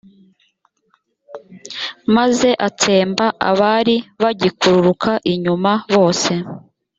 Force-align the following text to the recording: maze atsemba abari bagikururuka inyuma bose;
maze 2.15 2.49
atsemba 2.67 3.25
abari 3.49 3.95
bagikururuka 4.21 5.11
inyuma 5.33 5.71
bose; 5.93 6.33